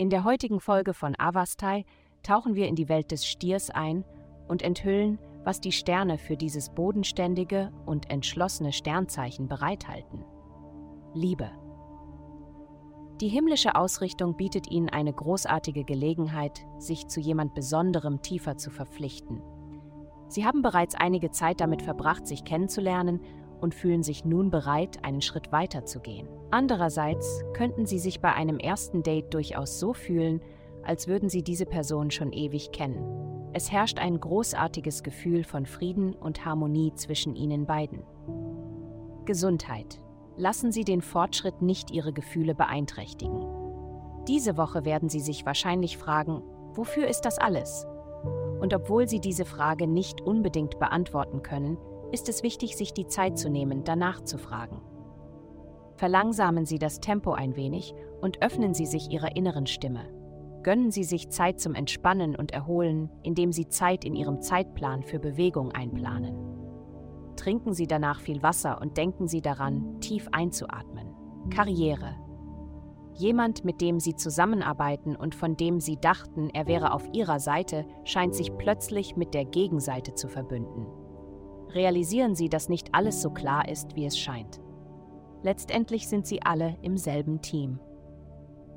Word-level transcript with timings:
In 0.00 0.08
der 0.08 0.24
heutigen 0.24 0.60
Folge 0.60 0.94
von 0.94 1.14
Avastai 1.18 1.84
tauchen 2.22 2.54
wir 2.54 2.68
in 2.68 2.74
die 2.74 2.88
Welt 2.88 3.10
des 3.10 3.26
Stiers 3.26 3.68
ein 3.68 4.02
und 4.48 4.62
enthüllen, 4.62 5.18
was 5.44 5.60
die 5.60 5.72
Sterne 5.72 6.16
für 6.16 6.38
dieses 6.38 6.70
bodenständige 6.70 7.70
und 7.84 8.10
entschlossene 8.10 8.72
Sternzeichen 8.72 9.46
bereithalten. 9.46 10.24
Liebe. 11.12 11.50
Die 13.20 13.28
himmlische 13.28 13.74
Ausrichtung 13.74 14.38
bietet 14.38 14.70
ihnen 14.70 14.88
eine 14.88 15.12
großartige 15.12 15.84
Gelegenheit, 15.84 16.64
sich 16.78 17.06
zu 17.08 17.20
jemand 17.20 17.52
Besonderem 17.52 18.22
tiefer 18.22 18.56
zu 18.56 18.70
verpflichten. 18.70 19.42
Sie 20.28 20.46
haben 20.46 20.62
bereits 20.62 20.94
einige 20.94 21.30
Zeit 21.30 21.60
damit 21.60 21.82
verbracht, 21.82 22.26
sich 22.26 22.44
kennenzulernen 22.44 23.20
und 23.60 23.74
fühlen 23.74 24.02
sich 24.02 24.24
nun 24.24 24.50
bereit, 24.50 25.04
einen 25.04 25.22
Schritt 25.22 25.52
weiter 25.52 25.84
zu 25.84 26.00
gehen. 26.00 26.28
Andererseits 26.50 27.44
könnten 27.52 27.86
sie 27.86 27.98
sich 27.98 28.20
bei 28.20 28.32
einem 28.32 28.58
ersten 28.58 29.02
Date 29.02 29.32
durchaus 29.34 29.78
so 29.78 29.92
fühlen, 29.92 30.40
als 30.82 31.08
würden 31.08 31.28
sie 31.28 31.42
diese 31.42 31.66
Person 31.66 32.10
schon 32.10 32.32
ewig 32.32 32.72
kennen. 32.72 33.50
Es 33.52 33.72
herrscht 33.72 33.98
ein 33.98 34.18
großartiges 34.18 35.02
Gefühl 35.02 35.44
von 35.44 35.66
Frieden 35.66 36.14
und 36.14 36.44
Harmonie 36.44 36.92
zwischen 36.94 37.34
ihnen 37.34 37.66
beiden. 37.66 38.02
Gesundheit. 39.24 40.00
Lassen 40.36 40.72
Sie 40.72 40.84
den 40.84 41.02
Fortschritt 41.02 41.60
nicht 41.60 41.90
Ihre 41.90 42.12
Gefühle 42.12 42.54
beeinträchtigen. 42.54 43.46
Diese 44.26 44.56
Woche 44.56 44.84
werden 44.84 45.08
Sie 45.08 45.20
sich 45.20 45.44
wahrscheinlich 45.44 45.98
fragen, 45.98 46.42
wofür 46.72 47.06
ist 47.08 47.22
das 47.22 47.38
alles? 47.38 47.86
Und 48.60 48.72
obwohl 48.72 49.08
Sie 49.08 49.20
diese 49.20 49.44
Frage 49.44 49.86
nicht 49.86 50.20
unbedingt 50.20 50.78
beantworten 50.78 51.42
können, 51.42 51.76
ist 52.12 52.28
es 52.28 52.42
wichtig, 52.42 52.76
sich 52.76 52.92
die 52.92 53.06
Zeit 53.06 53.38
zu 53.38 53.48
nehmen, 53.50 53.84
danach 53.84 54.22
zu 54.22 54.38
fragen. 54.38 54.80
Verlangsamen 55.96 56.64
Sie 56.64 56.78
das 56.78 57.00
Tempo 57.00 57.32
ein 57.32 57.56
wenig 57.56 57.94
und 58.20 58.42
öffnen 58.42 58.74
Sie 58.74 58.86
sich 58.86 59.10
Ihrer 59.10 59.36
inneren 59.36 59.66
Stimme. 59.66 60.08
Gönnen 60.62 60.90
Sie 60.90 61.04
sich 61.04 61.30
Zeit 61.30 61.60
zum 61.60 61.74
Entspannen 61.74 62.36
und 62.36 62.52
Erholen, 62.52 63.10
indem 63.22 63.52
Sie 63.52 63.68
Zeit 63.68 64.04
in 64.04 64.14
Ihrem 64.14 64.40
Zeitplan 64.40 65.02
für 65.02 65.18
Bewegung 65.18 65.72
einplanen. 65.72 66.34
Trinken 67.36 67.72
Sie 67.72 67.86
danach 67.86 68.20
viel 68.20 68.42
Wasser 68.42 68.80
und 68.80 68.96
denken 68.96 69.28
Sie 69.28 69.40
daran, 69.40 70.00
tief 70.00 70.28
einzuatmen. 70.32 71.14
Karriere. 71.50 72.16
Jemand, 73.14 73.64
mit 73.64 73.80
dem 73.80 74.00
Sie 74.00 74.14
zusammenarbeiten 74.14 75.16
und 75.16 75.34
von 75.34 75.56
dem 75.56 75.80
Sie 75.80 75.96
dachten, 75.96 76.50
er 76.50 76.66
wäre 76.66 76.92
auf 76.92 77.08
Ihrer 77.12 77.40
Seite, 77.40 77.86
scheint 78.04 78.34
sich 78.34 78.56
plötzlich 78.56 79.16
mit 79.16 79.34
der 79.34 79.44
Gegenseite 79.44 80.14
zu 80.14 80.28
verbünden 80.28 80.86
realisieren 81.74 82.34
sie, 82.34 82.48
dass 82.48 82.68
nicht 82.68 82.94
alles 82.94 83.22
so 83.22 83.30
klar 83.30 83.68
ist, 83.68 83.96
wie 83.96 84.06
es 84.06 84.18
scheint. 84.18 84.60
Letztendlich 85.42 86.08
sind 86.08 86.26
sie 86.26 86.42
alle 86.42 86.76
im 86.82 86.96
selben 86.96 87.40
Team. 87.40 87.80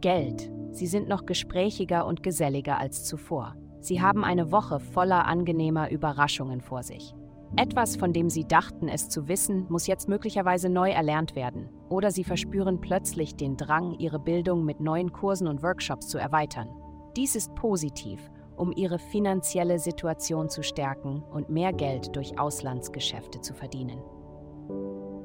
Geld. 0.00 0.50
Sie 0.70 0.86
sind 0.86 1.08
noch 1.08 1.26
gesprächiger 1.26 2.06
und 2.06 2.22
geselliger 2.22 2.78
als 2.78 3.04
zuvor. 3.04 3.54
Sie 3.80 4.00
haben 4.00 4.24
eine 4.24 4.52
Woche 4.52 4.80
voller 4.80 5.26
angenehmer 5.26 5.90
Überraschungen 5.90 6.60
vor 6.60 6.82
sich. 6.82 7.14
Etwas, 7.56 7.96
von 7.96 8.12
dem 8.12 8.28
sie 8.28 8.44
dachten, 8.44 8.88
es 8.88 9.08
zu 9.08 9.28
wissen, 9.28 9.66
muss 9.68 9.86
jetzt 9.86 10.08
möglicherweise 10.08 10.68
neu 10.68 10.90
erlernt 10.90 11.36
werden. 11.36 11.68
Oder 11.88 12.10
sie 12.10 12.24
verspüren 12.24 12.80
plötzlich 12.80 13.36
den 13.36 13.56
Drang, 13.56 13.92
ihre 13.98 14.18
Bildung 14.18 14.64
mit 14.64 14.80
neuen 14.80 15.12
Kursen 15.12 15.46
und 15.46 15.62
Workshops 15.62 16.08
zu 16.08 16.18
erweitern. 16.18 16.68
Dies 17.16 17.36
ist 17.36 17.54
positiv 17.54 18.30
um 18.56 18.72
ihre 18.72 18.98
finanzielle 18.98 19.78
Situation 19.78 20.48
zu 20.48 20.62
stärken 20.62 21.22
und 21.22 21.50
mehr 21.50 21.72
Geld 21.72 22.16
durch 22.16 22.38
Auslandsgeschäfte 22.38 23.40
zu 23.40 23.54
verdienen. 23.54 24.00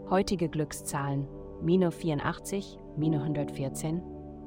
Heutige 0.09 0.49
Glückszahlen 0.49 1.27
Mino 1.61 1.91
84, 1.91 2.79
Mino 2.97 3.19
114. 3.19 4.01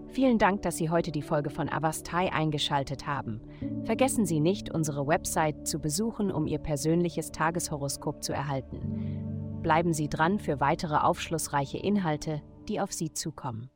Vielen 0.09 0.39
Dank, 0.39 0.63
dass 0.63 0.77
Sie 0.77 0.91
heute 0.91 1.13
die 1.13 1.23
Folge 1.23 1.51
von 1.51 1.69
Avastai 1.69 2.33
eingeschaltet 2.33 3.07
haben. 3.07 3.41
Vergessen 3.85 4.27
Sie 4.27 4.41
nicht, 4.41 4.73
unsere 4.73 5.07
Website 5.07 5.67
zu 5.67 5.79
besuchen, 5.79 6.31
um 6.31 6.47
Ihr 6.47 6.59
persönliches 6.59 7.31
Tageshoroskop 7.31 8.23
zu 8.23 8.33
erhalten. 8.33 9.61
Bleiben 9.63 9.93
Sie 9.93 10.09
dran 10.09 10.39
für 10.39 10.61
weitere 10.61 10.97
aufschlussreiche 10.97 11.79
Inhalte, 11.79 12.43
die 12.69 12.81
auf 12.81 12.93
Sie 12.93 13.13
zukommen. 13.13 13.71